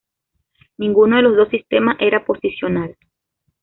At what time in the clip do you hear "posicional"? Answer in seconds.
2.25-2.97